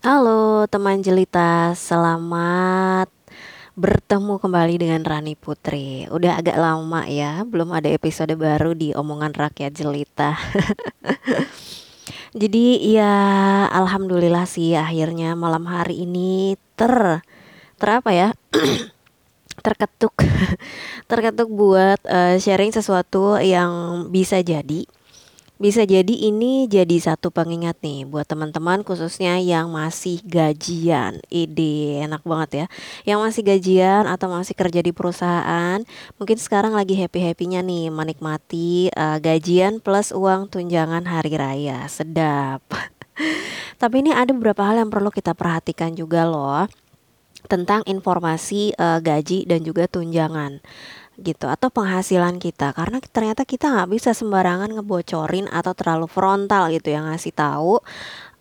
Halo 0.00 0.64
teman 0.64 1.04
jelita, 1.04 1.76
selamat 1.76 3.12
bertemu 3.76 4.40
kembali 4.40 4.80
dengan 4.80 5.04
Rani 5.04 5.36
Putri. 5.36 6.08
Udah 6.08 6.40
agak 6.40 6.56
lama 6.56 7.04
ya, 7.04 7.44
belum 7.44 7.68
ada 7.68 7.84
episode 7.92 8.32
baru 8.32 8.72
di 8.72 8.96
Omongan 8.96 9.36
Rakyat 9.36 9.76
Jelita. 9.76 10.40
Jadi 12.40 12.80
ya 12.96 13.12
alhamdulillah 13.68 14.48
sih 14.48 14.72
akhirnya 14.72 15.36
malam 15.36 15.68
hari 15.68 16.08
ini 16.08 16.56
ter 16.80 17.20
ter 17.76 17.88
apa 17.92 18.10
ya? 18.16 18.32
terketuk 19.68 20.16
terketuk 21.12 21.52
buat 21.52 22.00
uh, 22.08 22.40
sharing 22.40 22.72
sesuatu 22.72 23.36
yang 23.36 24.08
bisa 24.08 24.40
jadi 24.40 24.88
bisa 25.60 25.84
jadi 25.84 26.08
ini 26.08 26.64
jadi 26.64 26.96
satu 26.96 27.28
pengingat 27.28 27.84
nih 27.84 28.08
buat 28.08 28.24
teman-teman 28.24 28.80
khususnya 28.80 29.36
yang 29.36 29.68
masih 29.68 30.24
gajian. 30.24 31.20
Ide 31.28 32.00
enak 32.08 32.24
banget 32.24 32.50
ya. 32.64 32.66
Yang 33.04 33.18
masih 33.20 33.42
gajian 33.44 34.04
atau 34.08 34.32
masih 34.32 34.56
kerja 34.56 34.80
di 34.80 34.96
perusahaan, 34.96 35.84
mungkin 36.16 36.40
sekarang 36.40 36.72
lagi 36.72 36.96
happy-happynya 36.96 37.60
nih 37.60 37.92
menikmati 37.92 38.88
uh, 38.96 39.20
gajian 39.20 39.84
plus 39.84 40.16
uang 40.16 40.48
tunjangan 40.48 41.04
hari 41.04 41.36
raya. 41.36 41.84
Sedap. 41.92 42.64
Tapi 43.80 44.00
ini 44.00 44.16
ada 44.16 44.32
beberapa 44.32 44.64
hal 44.64 44.80
yang 44.80 44.88
perlu 44.88 45.12
kita 45.12 45.36
perhatikan 45.36 45.92
juga 45.92 46.24
loh 46.24 46.64
tentang 47.50 47.82
informasi 47.90 48.78
uh, 48.78 49.02
gaji 49.02 49.42
dan 49.50 49.66
juga 49.66 49.90
tunjangan 49.90 50.62
gitu 51.20 51.50
atau 51.50 51.68
penghasilan 51.68 52.40
kita 52.40 52.72
karena 52.72 52.96
ternyata 53.04 53.44
kita 53.44 53.68
nggak 53.68 53.90
bisa 53.92 54.16
sembarangan 54.16 54.72
ngebocorin 54.72 55.52
atau 55.52 55.76
terlalu 55.76 56.08
frontal 56.08 56.72
gitu 56.72 56.94
yang 56.94 57.12
ngasih 57.12 57.36
tahu 57.36 57.82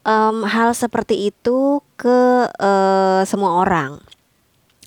um, 0.08 0.48
hal 0.48 0.72
seperti 0.72 1.34
itu 1.34 1.84
ke 2.00 2.48
uh, 2.48 3.22
semua 3.28 3.60
orang. 3.60 4.00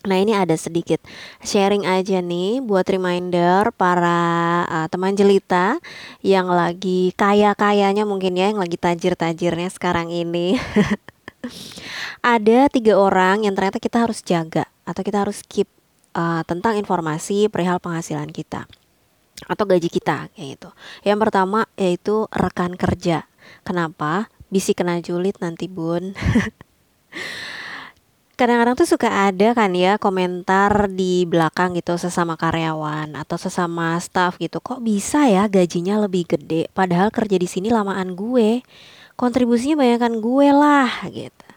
Nah 0.02 0.18
ini 0.18 0.34
ada 0.34 0.58
sedikit 0.58 0.98
sharing 1.46 1.86
aja 1.86 2.18
nih 2.18 2.58
buat 2.58 2.82
reminder 2.90 3.70
para 3.70 4.18
uh, 4.66 4.86
teman 4.90 5.14
jelita 5.14 5.78
yang 6.26 6.50
lagi 6.50 7.14
kaya-kayanya 7.14 8.02
mungkin 8.02 8.34
ya 8.34 8.50
yang 8.50 8.58
lagi 8.58 8.74
tajir-tajirnya 8.74 9.70
sekarang 9.70 10.10
ini. 10.10 10.58
ada 12.34 12.58
tiga 12.70 12.94
orang 12.98 13.46
yang 13.46 13.54
ternyata 13.58 13.82
kita 13.82 14.06
harus 14.06 14.22
jaga 14.22 14.66
atau 14.86 15.02
kita 15.02 15.22
harus 15.26 15.42
keep 15.46 15.66
uh, 16.14 16.42
tentang 16.46 16.78
informasi 16.78 17.50
perihal 17.50 17.82
penghasilan 17.82 18.30
kita 18.30 18.66
atau 19.46 19.64
gaji 19.66 19.88
kita 19.90 20.30
kayak 20.34 20.48
gitu. 20.58 20.70
Yang 21.02 21.18
pertama 21.28 21.66
yaitu 21.74 22.30
rekan 22.30 22.78
kerja. 22.78 23.26
Kenapa? 23.66 24.30
Bisi 24.52 24.76
kena 24.76 25.00
julid 25.02 25.34
nanti 25.42 25.66
bun. 25.66 26.14
Kadang-kadang 28.38 28.74
tuh 28.74 28.88
suka 28.88 29.28
ada 29.28 29.54
kan 29.54 29.70
ya 29.76 30.00
komentar 30.00 30.90
di 30.90 31.28
belakang 31.28 31.78
gitu 31.78 31.94
sesama 32.00 32.34
karyawan 32.34 33.14
atau 33.14 33.36
sesama 33.38 33.94
staff 34.00 34.40
gitu. 34.40 34.58
Kok 34.58 34.82
bisa 34.82 35.28
ya 35.30 35.46
gajinya 35.46 36.00
lebih 36.02 36.26
gede 36.26 36.66
padahal 36.72 37.12
kerja 37.14 37.36
di 37.38 37.46
sini 37.46 37.68
lamaan 37.70 38.18
gue. 38.18 38.64
Kontribusinya 39.14 39.80
banyakkan 39.80 40.18
gue 40.18 40.48
lah 40.50 40.90
gitu. 41.12 41.48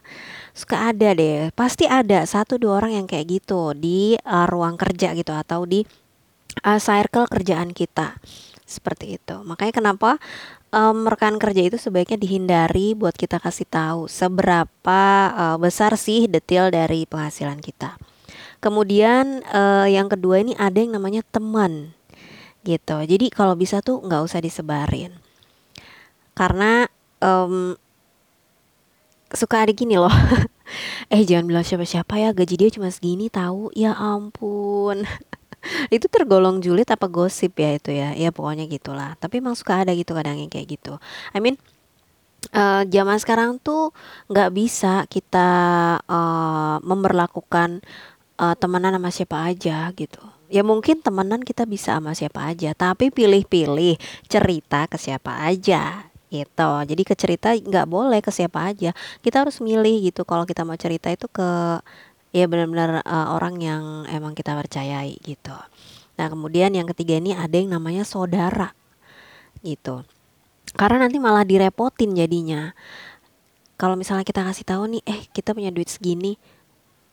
Suka 0.56 0.96
ada 0.96 1.12
deh 1.12 1.52
pasti 1.52 1.84
ada 1.84 2.24
satu 2.24 2.56
dua 2.56 2.80
orang 2.80 3.04
yang 3.04 3.08
kayak 3.12 3.28
gitu 3.28 3.76
di 3.76 4.16
uh, 4.24 4.48
ruang 4.48 4.80
kerja 4.80 5.12
gitu 5.12 5.36
atau 5.36 5.68
di 5.68 5.84
uh, 6.64 6.80
circle 6.80 7.28
kerjaan 7.28 7.76
kita. 7.76 8.16
Seperti 8.66 9.20
itu. 9.20 9.36
Makanya 9.46 9.74
kenapa 9.76 10.18
um, 10.74 11.06
rekan 11.06 11.38
kerja 11.38 11.70
itu 11.70 11.78
sebaiknya 11.78 12.18
dihindari 12.18 12.98
buat 12.98 13.14
kita 13.14 13.38
kasih 13.38 13.68
tahu 13.68 14.12
seberapa 14.12 15.02
uh, 15.36 15.58
besar 15.60 15.96
sih 16.00 16.26
detail 16.26 16.72
dari 16.72 17.04
penghasilan 17.06 17.60
kita. 17.60 18.00
Kemudian 18.64 19.46
uh, 19.52 19.86
yang 19.86 20.10
kedua 20.10 20.42
ini 20.42 20.58
ada 20.58 20.80
yang 20.82 20.98
namanya 20.98 21.22
teman 21.30 21.94
gitu. 22.66 22.98
Jadi 23.06 23.30
kalau 23.30 23.54
bisa 23.54 23.84
tuh 23.86 24.02
nggak 24.02 24.26
usah 24.26 24.42
disebarin. 24.42 25.14
Karena 26.34 26.90
um, 27.22 27.76
suka 29.36 29.68
ada 29.68 29.74
gini 29.76 30.00
loh. 30.00 30.12
Eh 31.14 31.22
jangan 31.22 31.46
bilang 31.46 31.62
siapa-siapa 31.62 32.18
ya 32.18 32.34
gaji 32.34 32.58
dia 32.58 32.70
cuma 32.74 32.90
segini 32.90 33.30
tahu? 33.30 33.70
Ya 33.78 33.94
ampun. 33.94 35.06
Itu 35.94 36.10
tergolong 36.10 36.58
julid 36.58 36.90
apa 36.90 37.06
gosip 37.06 37.54
ya 37.62 37.78
itu 37.78 37.94
ya? 37.94 38.18
Ya 38.18 38.34
pokoknya 38.34 38.66
gitulah. 38.66 39.14
Tapi 39.22 39.46
emang 39.46 39.54
suka 39.54 39.86
ada 39.86 39.94
gitu 39.94 40.18
kadang 40.18 40.42
yang 40.42 40.50
kayak 40.50 40.66
gitu. 40.74 40.98
I 41.38 41.40
mean 41.42 41.62
uh, 42.50 42.82
zaman 42.90 43.18
sekarang 43.22 43.62
tuh 43.62 43.94
nggak 44.26 44.50
bisa 44.58 45.06
kita 45.06 45.50
uh, 46.10 46.82
memperlakukan 46.82 47.86
uh, 48.42 48.56
temenan 48.58 48.98
sama 48.98 49.10
siapa 49.14 49.38
aja 49.46 49.94
gitu. 49.94 50.22
Ya 50.50 50.66
mungkin 50.66 51.06
temenan 51.06 51.46
kita 51.46 51.70
bisa 51.70 52.02
sama 52.02 52.18
siapa 52.18 52.42
aja 52.50 52.74
tapi 52.74 53.14
pilih-pilih 53.14 54.02
cerita 54.26 54.90
ke 54.90 54.98
siapa 54.98 55.46
aja 55.46 56.10
gitu. 56.44 56.70
Jadi 56.84 57.02
ke 57.08 57.16
cerita 57.16 57.56
nggak 57.56 57.88
boleh 57.88 58.20
ke 58.20 58.32
siapa 58.34 58.72
aja. 58.76 58.92
Kita 59.24 59.48
harus 59.48 59.64
milih 59.64 60.12
gitu. 60.12 60.28
Kalau 60.28 60.44
kita 60.44 60.68
mau 60.68 60.76
cerita 60.76 61.08
itu 61.08 61.32
ke 61.32 61.80
ya 62.36 62.46
benar-benar 62.52 63.00
uh, 63.08 63.32
orang 63.32 63.56
yang 63.64 63.84
emang 64.12 64.36
kita 64.36 64.52
percayai 64.52 65.16
gitu. 65.24 65.56
Nah 66.20 66.28
kemudian 66.28 66.76
yang 66.76 66.88
ketiga 66.92 67.16
ini 67.16 67.32
ada 67.32 67.56
yang 67.56 67.72
namanya 67.72 68.04
saudara 68.04 68.76
gitu. 69.64 70.04
Karena 70.76 71.08
nanti 71.08 71.18
malah 71.24 71.48
direpotin 71.48 72.12
jadinya. 72.12 72.76
Kalau 73.80 73.96
misalnya 73.96 74.28
kita 74.28 74.44
kasih 74.44 74.68
tahu 74.68 74.84
nih 74.88 75.04
eh 75.08 75.20
kita 75.32 75.56
punya 75.56 75.72
duit 75.72 75.88
segini 75.88 76.36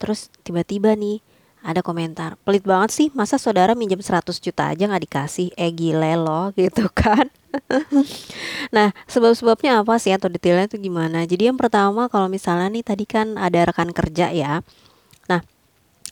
terus 0.02 0.34
tiba-tiba 0.42 0.98
nih 0.98 1.22
ada 1.62 1.80
komentar 1.80 2.34
pelit 2.42 2.66
banget 2.66 2.90
sih 2.90 3.08
masa 3.14 3.38
saudara 3.38 3.78
minjem 3.78 4.02
100 4.02 4.28
juta 4.42 4.74
aja 4.74 4.84
nggak 4.90 5.04
dikasih 5.08 5.48
eh 5.54 5.70
gile 5.70 6.18
loh 6.18 6.50
gitu 6.58 6.90
kan 6.90 7.30
nah 8.74 8.90
sebab-sebabnya 9.06 9.86
apa 9.86 9.96
sih 10.02 10.12
atau 10.12 10.26
detailnya 10.26 10.66
itu 10.66 10.78
gimana 10.82 11.24
jadi 11.24 11.54
yang 11.54 11.58
pertama 11.58 12.10
kalau 12.10 12.26
misalnya 12.26 12.68
nih 12.68 12.84
tadi 12.84 13.04
kan 13.06 13.38
ada 13.38 13.62
rekan 13.70 13.94
kerja 13.94 14.34
ya 14.34 14.60
nah 15.30 15.40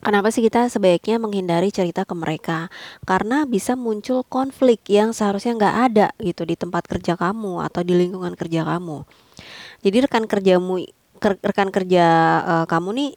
Kenapa 0.00 0.32
sih 0.32 0.40
kita 0.40 0.64
sebaiknya 0.72 1.20
menghindari 1.20 1.68
cerita 1.68 2.08
ke 2.08 2.16
mereka? 2.16 2.72
Karena 3.04 3.44
bisa 3.44 3.76
muncul 3.76 4.24
konflik 4.24 4.80
yang 4.88 5.12
seharusnya 5.12 5.52
nggak 5.60 5.76
ada 5.92 6.06
gitu 6.24 6.48
di 6.48 6.56
tempat 6.56 6.88
kerja 6.88 7.20
kamu 7.20 7.60
atau 7.68 7.84
di 7.84 7.92
lingkungan 7.92 8.32
kerja 8.32 8.64
kamu. 8.64 9.04
Jadi 9.84 9.96
rekan 10.08 10.24
kerjamu, 10.24 10.88
rekan 11.20 11.68
kerja 11.68 12.06
uh, 12.40 12.64
kamu 12.64 12.88
nih 12.96 13.10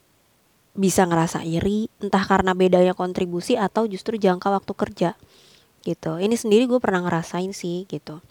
bisa 0.73 1.06
ngerasa 1.06 1.45
iri 1.45 1.89
entah 2.01 2.25
karena 2.25 2.57
bedanya 2.57 2.97
kontribusi 2.97 3.53
atau 3.56 3.85
justru 3.85 4.17
jangka 4.17 4.50
waktu 4.50 4.73
kerja 4.73 5.09
gitu 5.85 6.17
ini 6.17 6.34
sendiri 6.34 6.66
gue 6.66 6.81
pernah 6.81 7.06
ngerasain 7.06 7.53
sih 7.53 7.85
gitu 7.89 8.23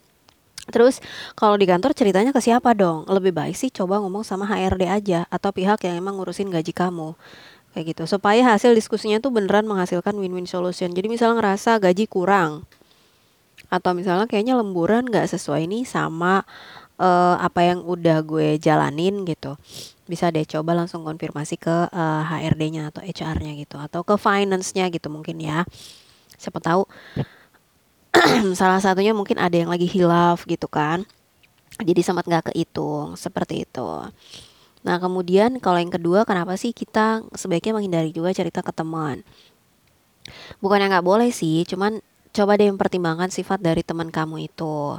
Terus 0.70 1.02
kalau 1.34 1.58
di 1.58 1.66
kantor 1.66 1.90
ceritanya 1.90 2.30
ke 2.30 2.38
siapa 2.38 2.70
dong? 2.70 3.02
Lebih 3.10 3.34
baik 3.34 3.58
sih 3.58 3.66
coba 3.74 3.98
ngomong 3.98 4.22
sama 4.22 4.46
HRD 4.46 4.86
aja 4.86 5.26
atau 5.26 5.50
pihak 5.50 5.82
yang 5.82 5.98
emang 5.98 6.22
ngurusin 6.22 6.54
gaji 6.54 6.70
kamu. 6.70 7.18
Kayak 7.74 7.84
gitu. 7.90 8.02
Supaya 8.06 8.46
hasil 8.46 8.70
diskusinya 8.70 9.18
tuh 9.18 9.34
beneran 9.34 9.66
menghasilkan 9.66 10.14
win-win 10.14 10.46
solution. 10.46 10.94
Jadi 10.94 11.10
misalnya 11.10 11.42
ngerasa 11.42 11.82
gaji 11.82 12.06
kurang 12.06 12.62
atau 13.72 13.96
misalnya 13.96 14.28
kayaknya 14.28 14.60
lemburan 14.60 15.08
gak 15.08 15.32
sesuai 15.32 15.64
nih 15.64 15.88
sama 15.88 16.44
uh, 17.02 17.36
apa 17.42 17.66
yang 17.66 17.82
udah 17.82 18.22
gue 18.22 18.56
jalanin 18.62 19.26
gitu. 19.26 19.58
Bisa 20.06 20.30
deh 20.30 20.46
coba 20.46 20.78
langsung 20.78 21.02
konfirmasi 21.02 21.58
ke 21.58 21.90
uh, 21.90 22.22
eh, 22.22 22.22
HRD-nya 22.46 22.94
atau 22.94 23.02
HR-nya 23.02 23.52
gitu 23.58 23.76
atau 23.82 24.06
ke 24.06 24.14
finance-nya 24.14 24.86
gitu 24.94 25.10
mungkin 25.10 25.42
ya. 25.42 25.66
Siapa 26.38 26.62
tahu 26.62 26.86
salah 28.60 28.78
satunya 28.78 29.10
mungkin 29.10 29.42
ada 29.42 29.54
yang 29.58 29.70
lagi 29.72 29.90
hilaf 29.90 30.46
gitu 30.46 30.70
kan. 30.70 31.02
Jadi 31.82 32.00
sempat 32.04 32.28
nggak 32.28 32.54
kehitung 32.54 33.18
seperti 33.18 33.66
itu. 33.66 33.90
Nah 34.82 34.96
kemudian 34.98 35.58
kalau 35.58 35.78
yang 35.82 35.90
kedua 35.90 36.22
kenapa 36.22 36.54
sih 36.54 36.70
kita 36.70 37.26
sebaiknya 37.34 37.74
menghindari 37.74 38.10
juga 38.14 38.30
cerita 38.30 38.62
ke 38.62 38.70
teman? 38.70 39.26
Bukannya 40.62 40.92
nggak 40.92 41.06
boleh 41.06 41.30
sih 41.34 41.66
cuman 41.66 41.98
coba 42.32 42.56
deh 42.56 42.68
mempertimbangkan 42.70 43.28
sifat 43.28 43.60
dari 43.60 43.84
teman 43.84 44.08
kamu 44.08 44.48
itu 44.48 44.98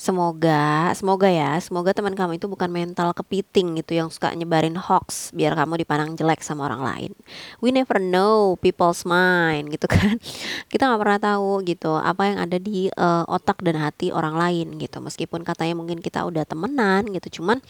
Semoga, 0.00 0.96
semoga 0.96 1.28
ya, 1.28 1.60
semoga 1.60 1.92
teman 1.92 2.16
kamu 2.16 2.40
itu 2.40 2.48
bukan 2.48 2.72
mental 2.72 3.12
kepiting 3.12 3.84
gitu 3.84 4.00
yang 4.00 4.08
suka 4.08 4.32
nyebarin 4.32 4.72
hoax 4.72 5.28
biar 5.36 5.52
kamu 5.52 5.84
dipandang 5.84 6.16
jelek 6.16 6.40
sama 6.40 6.72
orang 6.72 6.80
lain. 6.80 7.12
We 7.60 7.68
never 7.68 8.00
know 8.00 8.56
people's 8.64 9.04
mind 9.04 9.68
gitu 9.68 9.84
kan. 9.84 10.16
Kita 10.72 10.88
nggak 10.88 11.00
pernah 11.04 11.20
tahu 11.20 11.60
gitu 11.68 12.00
apa 12.00 12.32
yang 12.32 12.40
ada 12.40 12.56
di 12.56 12.88
uh, 12.96 13.28
otak 13.28 13.60
dan 13.60 13.76
hati 13.76 14.08
orang 14.08 14.40
lain 14.40 14.80
gitu. 14.80 15.04
Meskipun 15.04 15.44
katanya 15.44 15.76
mungkin 15.76 16.00
kita 16.00 16.24
udah 16.24 16.48
temenan 16.48 17.04
gitu, 17.12 17.44
cuman 17.44 17.60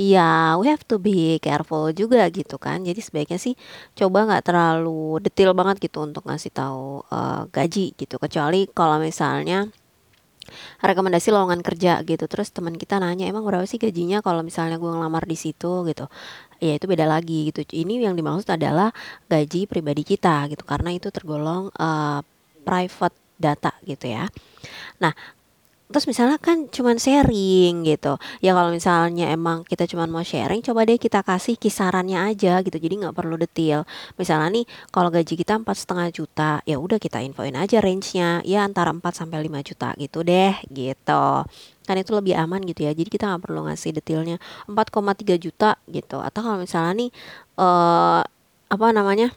ya 0.00 0.56
we 0.56 0.72
have 0.72 0.88
to 0.88 0.96
be 0.96 1.36
careful 1.44 1.92
juga 1.92 2.24
gitu 2.32 2.56
kan. 2.56 2.80
Jadi 2.80 2.96
sebaiknya 3.04 3.36
sih 3.36 3.52
coba 3.92 4.24
nggak 4.24 4.48
terlalu 4.48 5.20
detail 5.20 5.52
banget 5.52 5.84
gitu 5.84 6.00
untuk 6.00 6.24
ngasih 6.24 6.48
tahu 6.48 7.04
uh, 7.12 7.44
gaji 7.52 7.92
gitu. 7.92 8.16
Kecuali 8.16 8.64
kalau 8.72 8.96
misalnya 8.96 9.68
rekomendasi 10.82 11.32
lowongan 11.32 11.60
kerja 11.64 12.02
gitu. 12.04 12.24
Terus 12.26 12.50
teman 12.50 12.76
kita 12.76 12.98
nanya 12.98 13.26
emang 13.26 13.46
berapa 13.46 13.64
sih 13.64 13.78
gajinya 13.80 14.20
kalau 14.20 14.44
misalnya 14.44 14.76
gue 14.76 14.90
ngelamar 14.90 15.24
di 15.24 15.36
situ? 15.38 15.86
Gitu. 15.86 16.04
Ya 16.60 16.76
itu 16.76 16.84
beda 16.84 17.08
lagi 17.08 17.50
gitu. 17.50 17.64
Ini 17.64 18.10
yang 18.10 18.14
dimaksud 18.18 18.50
adalah 18.52 18.92
gaji 19.26 19.64
pribadi 19.70 20.02
kita 20.04 20.50
gitu. 20.52 20.62
Karena 20.68 20.92
itu 20.92 21.08
tergolong 21.08 21.72
uh, 21.74 22.20
private 22.62 23.16
data 23.40 23.72
gitu 23.88 24.12
ya. 24.12 24.28
Nah 25.00 25.16
terus 25.90 26.06
misalnya 26.06 26.38
kan 26.38 26.70
cuman 26.70 26.96
sharing 26.96 27.82
gitu. 27.82 28.16
Ya 28.38 28.54
kalau 28.54 28.70
misalnya 28.70 29.28
emang 29.34 29.66
kita 29.66 29.84
cuman 29.90 30.06
mau 30.08 30.22
sharing 30.22 30.62
coba 30.62 30.86
deh 30.86 30.96
kita 30.96 31.26
kasih 31.26 31.58
kisarannya 31.58 32.30
aja 32.30 32.62
gitu. 32.62 32.78
Jadi 32.78 32.94
nggak 33.02 33.14
perlu 33.14 33.34
detail. 33.34 33.82
Misalnya 34.14 34.48
nih 34.62 34.64
kalau 34.94 35.10
gaji 35.10 35.34
kita 35.34 35.58
empat 35.58 35.76
setengah 35.82 36.08
juta 36.14 36.50
ya 36.62 36.78
udah 36.78 37.02
kita 37.02 37.18
infoin 37.26 37.58
aja 37.58 37.82
range-nya. 37.82 38.46
Ya 38.46 38.62
antara 38.62 38.94
4 38.94 39.02
sampai 39.10 39.42
5 39.42 39.66
juta 39.66 39.88
gitu 39.98 40.22
deh 40.22 40.54
gitu. 40.70 41.26
Kan 41.84 41.96
itu 41.98 42.10
lebih 42.14 42.38
aman 42.38 42.62
gitu 42.62 42.86
ya. 42.86 42.94
Jadi 42.94 43.10
kita 43.10 43.26
nggak 43.26 43.42
perlu 43.50 43.66
ngasih 43.66 43.90
detailnya. 43.98 44.38
4,3 44.70 45.36
juta 45.42 45.74
gitu. 45.90 46.22
Atau 46.22 46.40
kalau 46.46 46.62
misalnya 46.62 46.94
nih 46.94 47.10
uh, 47.58 48.22
apa 48.70 48.86
namanya 48.94 49.34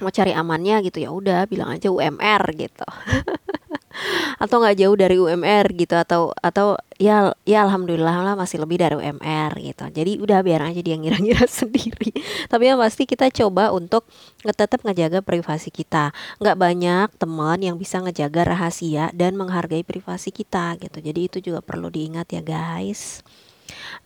mau 0.00 0.12
cari 0.12 0.32
amannya 0.36 0.84
gitu 0.84 1.00
ya 1.00 1.08
udah 1.08 1.48
bilang 1.48 1.72
aja 1.72 1.88
UMR 1.88 2.42
gitu 2.52 2.84
atau 4.36 4.56
nggak 4.60 4.76
jauh 4.76 4.96
dari 4.96 5.16
UMR 5.16 5.66
gitu 5.72 5.94
atau 5.96 6.32
atau 6.40 6.76
ya 6.96 7.32
ya 7.48 7.64
alhamdulillah 7.64 8.24
lah 8.24 8.34
masih 8.36 8.60
lebih 8.62 8.80
dari 8.80 8.96
UMR 8.96 9.52
gitu. 9.60 9.84
Jadi 9.88 10.20
udah 10.20 10.40
biar 10.44 10.60
aja 10.68 10.80
dia 10.80 10.96
ngira-ngira 10.96 11.44
sendiri. 11.60 12.12
Tapi 12.48 12.64
yang 12.68 12.78
pasti 12.80 13.08
kita 13.08 13.28
coba 13.32 13.72
untuk 13.72 14.08
tetap 14.42 14.84
ngejaga 14.84 15.20
privasi 15.20 15.72
kita. 15.72 16.12
Nggak 16.40 16.56
banyak 16.56 17.08
teman 17.16 17.58
yang 17.60 17.76
bisa 17.76 18.00
ngejaga 18.00 18.56
rahasia 18.56 19.12
dan 19.16 19.34
menghargai 19.34 19.84
privasi 19.84 20.32
kita 20.32 20.76
gitu. 20.80 20.98
Jadi 21.00 21.20
itu 21.26 21.38
juga 21.40 21.60
perlu 21.64 21.88
diingat 21.88 22.32
ya 22.32 22.42
guys. 22.44 23.24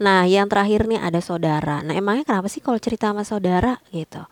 Nah, 0.00 0.24
yang 0.24 0.48
terakhir 0.48 0.88
nih 0.88 1.00
ada 1.00 1.20
saudara. 1.20 1.84
Nah, 1.84 1.92
emangnya 1.92 2.24
kenapa 2.24 2.48
sih 2.48 2.64
kalau 2.64 2.80
cerita 2.80 3.12
sama 3.12 3.22
saudara 3.28 3.76
gitu? 3.92 4.24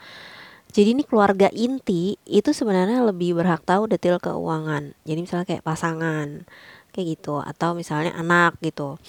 Jadi 0.68 0.94
ini 0.94 1.02
keluarga 1.02 1.48
inti 1.50 2.20
itu 2.28 2.50
sebenarnya 2.52 3.00
lebih 3.02 3.34
berhak 3.38 3.64
tahu 3.64 3.88
detail 3.88 4.20
keuangan. 4.20 4.92
Jadi 5.08 5.18
misalnya 5.24 5.46
kayak 5.48 5.64
pasangan 5.64 6.44
kayak 6.92 7.06
gitu 7.18 7.40
atau 7.40 7.72
misalnya 7.72 8.12
anak 8.16 8.60
gitu. 8.60 9.00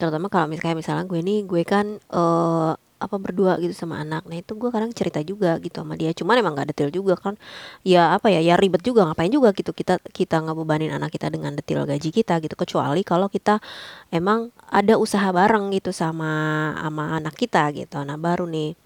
Terutama 0.00 0.32
kalau 0.32 0.48
misalnya 0.48 0.76
misalnya 0.78 1.04
gue 1.06 1.20
nih 1.20 1.38
gue 1.46 1.62
kan 1.68 2.00
uh, 2.10 2.74
apa 3.02 3.16
berdua 3.18 3.58
gitu 3.58 3.74
sama 3.74 3.98
anak. 3.98 4.22
Nah 4.30 4.38
itu 4.38 4.54
gue 4.54 4.70
kadang 4.70 4.94
cerita 4.94 5.18
juga 5.26 5.58
gitu 5.58 5.82
sama 5.82 5.98
dia. 5.98 6.14
Cuman 6.14 6.38
emang 6.38 6.54
gak 6.54 6.70
detail 6.72 6.90
juga 6.94 7.18
kan. 7.18 7.34
Ya 7.82 8.14
apa 8.14 8.30
ya 8.30 8.38
ya 8.38 8.54
ribet 8.54 8.86
juga 8.86 9.02
ngapain 9.10 9.30
juga 9.30 9.50
gitu 9.52 9.74
kita 9.74 9.98
kita 10.14 10.38
ngebebanin 10.46 10.94
anak 10.94 11.10
kita 11.10 11.28
dengan 11.34 11.58
detail 11.58 11.82
gaji 11.84 12.14
kita 12.14 12.38
gitu. 12.38 12.54
Kecuali 12.54 13.02
kalau 13.02 13.26
kita 13.26 13.58
emang 14.14 14.54
ada 14.70 14.96
usaha 14.96 15.28
bareng 15.34 15.74
gitu 15.74 15.90
sama 15.90 16.72
sama 16.78 17.18
anak 17.18 17.34
kita 17.34 17.74
gitu. 17.74 17.98
Nah 18.06 18.16
baru 18.16 18.46
nih 18.46 18.78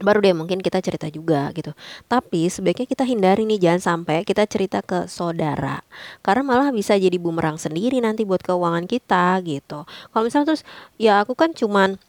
baru 0.00 0.18
deh 0.24 0.34
mungkin 0.34 0.58
kita 0.64 0.80
cerita 0.80 1.06
juga 1.12 1.52
gitu. 1.52 1.76
Tapi 2.08 2.48
sebaiknya 2.48 2.88
kita 2.88 3.04
hindari 3.04 3.44
nih 3.46 3.60
jangan 3.60 3.80
sampai 4.04 4.24
kita 4.24 4.48
cerita 4.48 4.80
ke 4.80 5.06
saudara. 5.06 5.84
Karena 6.24 6.42
malah 6.42 6.68
bisa 6.72 6.96
jadi 6.96 7.16
bumerang 7.20 7.60
sendiri 7.60 8.00
nanti 8.00 8.24
buat 8.24 8.40
keuangan 8.40 8.88
kita 8.88 9.38
gitu. 9.44 9.84
Kalau 9.84 10.22
misalnya 10.24 10.56
terus 10.56 10.62
ya 10.96 11.22
aku 11.22 11.36
kan 11.36 11.52
cuman 11.52 12.00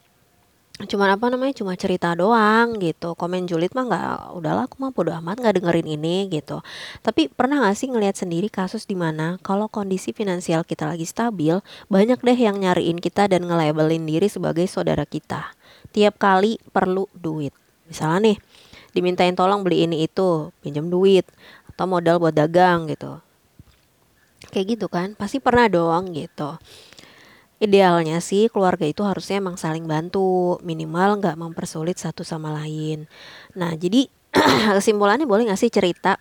cuman 0.87 1.13
apa 1.13 1.29
namanya 1.29 1.53
cuma 1.61 1.77
cerita 1.77 2.13
doang 2.17 2.79
gitu 2.81 3.13
komen 3.13 3.45
julid 3.45 3.73
mah 3.75 3.85
nggak 3.85 4.09
udahlah 4.37 4.65
aku 4.65 4.81
mah 4.81 4.91
bodo 4.93 5.13
amat 5.13 5.37
nggak 5.37 5.61
dengerin 5.61 5.87
ini 5.99 6.31
gitu 6.31 6.63
tapi 7.05 7.29
pernah 7.29 7.61
nggak 7.61 7.77
sih 7.77 7.91
ngelihat 7.91 8.17
sendiri 8.17 8.49
kasus 8.49 8.89
di 8.89 8.97
mana 8.97 9.37
kalau 9.45 9.69
kondisi 9.69 10.15
finansial 10.15 10.65
kita 10.65 10.89
lagi 10.89 11.05
stabil 11.05 11.59
banyak 11.91 12.17
deh 12.21 12.39
yang 12.39 12.57
nyariin 12.57 12.97
kita 12.97 13.29
dan 13.29 13.45
nge-labelin 13.45 14.07
diri 14.07 14.27
sebagai 14.31 14.65
saudara 14.65 15.05
kita 15.05 15.53
tiap 15.91 16.17
kali 16.17 16.57
perlu 16.71 17.05
duit 17.13 17.53
misalnya 17.91 18.31
nih 18.31 18.37
dimintain 18.95 19.35
tolong 19.35 19.67
beli 19.67 19.83
ini 19.83 20.07
itu 20.07 20.55
pinjam 20.63 20.87
duit 20.87 21.27
atau 21.67 21.85
modal 21.87 22.23
buat 22.23 22.31
dagang 22.31 22.87
gitu. 22.87 23.19
Kayak 24.51 24.65
gitu 24.79 24.87
kan 24.87 25.13
pasti 25.19 25.43
pernah 25.43 25.67
dong 25.67 26.15
gitu. 26.15 26.55
Idealnya 27.61 28.23
sih 28.23 28.49
keluarga 28.49 28.89
itu 28.89 29.05
harusnya 29.05 29.37
emang 29.37 29.59
saling 29.59 29.85
bantu 29.85 30.57
minimal 30.65 31.21
nggak 31.21 31.37
mempersulit 31.37 31.99
satu 31.99 32.25
sama 32.25 32.49
lain. 32.55 33.05
Nah 33.59 33.75
jadi 33.75 34.09
kesimpulannya 34.79 35.29
boleh 35.29 35.51
nggak 35.51 35.61
sih 35.61 35.69
cerita? 35.69 36.15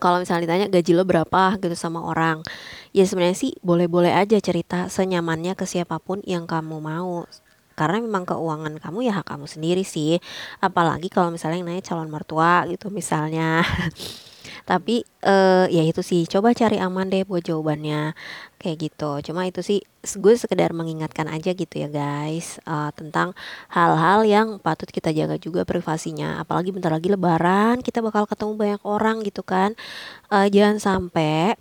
Kalau 0.00 0.22
misalnya 0.22 0.46
ditanya 0.46 0.66
gaji 0.70 0.94
lo 0.94 1.02
berapa 1.02 1.58
gitu 1.58 1.74
sama 1.74 2.06
orang 2.06 2.38
ya 2.94 3.06
sebenarnya 3.06 3.38
sih 3.38 3.52
boleh-boleh 3.62 4.10
aja 4.14 4.38
cerita 4.38 4.86
senyamannya 4.90 5.54
ke 5.54 5.66
siapa 5.66 5.98
pun 5.98 6.22
yang 6.26 6.46
kamu 6.46 6.78
mau 6.78 7.26
karena 7.80 8.04
memang 8.04 8.28
keuangan 8.28 8.76
kamu 8.76 9.08
ya 9.08 9.12
hak 9.24 9.32
kamu 9.32 9.48
sendiri 9.48 9.84
sih. 9.88 10.20
Apalagi 10.60 11.08
kalau 11.08 11.32
misalnya 11.32 11.64
yang 11.64 11.68
nanya 11.72 11.84
calon 11.88 12.12
mertua 12.12 12.68
gitu 12.68 12.92
misalnya. 12.92 13.64
Tapi 14.70 15.02
uh, 15.24 15.66
ya 15.72 15.82
itu 15.82 16.04
sih 16.04 16.28
coba 16.28 16.52
cari 16.52 16.76
aman 16.76 17.08
deh 17.08 17.24
buat 17.24 17.40
jawabannya. 17.40 18.12
Kayak 18.60 18.76
gitu. 18.84 19.32
Cuma 19.32 19.48
itu 19.48 19.64
sih 19.64 19.80
gue 20.04 20.34
sekedar 20.36 20.76
mengingatkan 20.76 21.26
aja 21.32 21.56
gitu 21.56 21.74
ya 21.80 21.88
guys 21.88 22.60
uh, 22.68 22.92
tentang 22.92 23.32
hal-hal 23.72 24.28
yang 24.28 24.48
patut 24.60 24.92
kita 24.92 25.16
jaga 25.16 25.40
juga 25.40 25.64
privasinya. 25.64 26.36
Apalagi 26.44 26.76
bentar 26.76 26.92
lagi 26.92 27.08
lebaran 27.08 27.80
kita 27.80 28.04
bakal 28.04 28.28
ketemu 28.28 28.52
banyak 28.60 28.82
orang 28.84 29.24
gitu 29.24 29.40
kan. 29.40 29.72
Uh, 30.28 30.46
jangan 30.52 30.76
sampai 30.76 31.56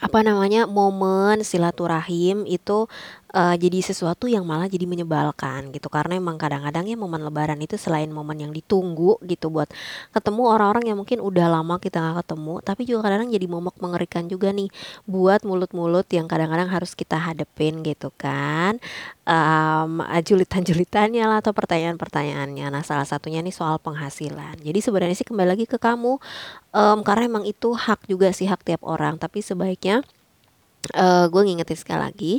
apa 0.00 0.24
namanya 0.24 0.64
momen 0.64 1.44
silaturahim 1.44 2.48
itu 2.48 2.88
uh, 3.32 3.56
jadi 3.56 3.80
sesuatu 3.80 4.28
yang 4.28 4.44
malah 4.44 4.68
jadi 4.68 4.84
menyebalkan 4.84 5.72
gitu. 5.72 5.88
Karena 5.88 6.20
emang 6.20 6.36
kadang-kadang 6.36 6.86
ya 6.86 6.96
momen 6.96 7.24
lebaran 7.24 7.58
itu 7.60 7.80
selain 7.80 8.08
momen 8.12 8.38
yang 8.38 8.52
ditunggu 8.52 9.18
gitu 9.24 9.48
buat 9.48 9.68
ketemu 10.12 10.42
orang-orang 10.46 10.84
yang 10.92 10.98
mungkin 11.00 11.18
udah 11.24 11.48
lama 11.48 11.80
kita 11.80 11.98
nggak 11.98 12.16
ketemu 12.24 12.54
tapi 12.62 12.82
juga 12.86 13.00
kadang-kadang 13.08 13.32
jadi 13.34 13.46
momok 13.48 13.76
mengerikan 13.80 14.24
juga 14.28 14.48
nih 14.52 14.68
buat 15.08 15.42
mulut-mulut 15.42 16.06
yang 16.12 16.28
kadang-kadang 16.28 16.68
harus 16.68 16.92
kita 16.92 17.16
hadepin 17.18 17.80
gitu 17.82 18.12
kan. 18.14 18.78
Um, 19.22 20.02
julitan-julitannya 20.02 21.24
lah 21.24 21.38
atau 21.40 21.54
pertanyaan-pertanyaannya. 21.56 22.66
Nah 22.68 22.82
salah 22.84 23.06
satunya 23.08 23.40
nih 23.40 23.54
soal 23.54 23.80
penghasilan. 23.80 24.60
Jadi 24.60 24.78
sebenarnya 24.78 25.16
sih 25.16 25.26
kembali 25.26 25.48
lagi 25.56 25.66
ke 25.66 25.80
kamu. 25.80 26.20
Um, 26.72 26.98
karena 27.04 27.28
emang 27.28 27.44
itu 27.44 27.72
hak 27.72 28.08
juga 28.08 28.32
sih 28.32 28.48
hak 28.48 28.64
tiap 28.66 28.82
orang. 28.84 29.16
Tapi 29.16 29.40
sebaiknya 29.44 30.04
uh, 30.94 31.26
gue 31.30 31.42
ngingetin 31.46 31.78
sekali 31.78 32.00
lagi 32.00 32.32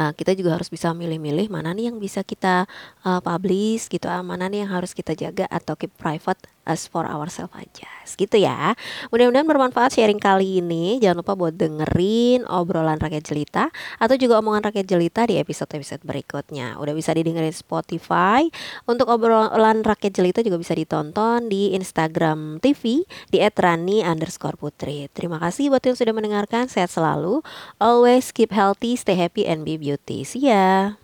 uh, 0.00 0.12
kita 0.16 0.32
juga 0.32 0.56
harus 0.56 0.72
bisa 0.72 0.92
milih-milih 0.96 1.52
mana 1.52 1.76
nih 1.76 1.92
yang 1.92 2.00
bisa 2.00 2.24
kita 2.24 2.64
uh, 3.04 3.20
publish 3.20 3.92
gitu 3.92 4.08
uh, 4.08 4.24
mana 4.24 4.48
nih 4.48 4.64
yang 4.64 4.72
harus 4.80 4.96
kita 4.96 5.12
jaga 5.12 5.44
atau 5.48 5.76
keep 5.76 5.92
private 6.00 6.40
as 6.68 6.86
for 6.86 7.08
ourselves 7.08 7.52
aja. 7.56 7.88
Gitu 8.10 8.42
ya. 8.42 8.74
Mudah-mudahan 9.08 9.46
bermanfaat 9.46 9.96
sharing 9.96 10.20
kali 10.20 10.60
ini. 10.60 11.00
Jangan 11.00 11.24
lupa 11.24 11.32
buat 11.38 11.54
dengerin 11.56 12.44
obrolan 12.50 13.00
rakyat 13.00 13.22
jelita 13.24 13.72
atau 13.96 14.14
juga 14.18 14.42
omongan 14.42 14.68
rakyat 14.68 14.86
jelita 14.86 15.24
di 15.24 15.40
episode-episode 15.40 16.04
berikutnya. 16.04 16.76
Udah 16.76 16.92
bisa 16.92 17.16
didengerin 17.16 17.54
Spotify. 17.54 18.44
Untuk 18.84 19.08
obrolan 19.08 19.80
rakyat 19.86 20.12
jelita 20.12 20.40
juga 20.44 20.60
bisa 20.60 20.76
ditonton 20.76 21.48
di 21.48 21.72
Instagram 21.72 22.60
TV 22.60 23.08
di 23.30 23.38
@rani 23.40 24.04
underscore 24.04 24.60
putri. 24.60 25.08
Terima 25.16 25.40
kasih 25.40 25.72
buat 25.72 25.80
yang 25.86 25.96
sudah 25.96 26.12
mendengarkan. 26.12 26.68
Sehat 26.68 26.92
selalu. 26.92 27.40
Always 27.80 28.34
keep 28.34 28.52
healthy 28.52 28.98
stay 29.00 29.16
happy 29.16 29.48
and 29.48 29.64
be 29.64 29.80
beauty. 29.80 30.28
See 30.28 30.50
ya 30.50 31.00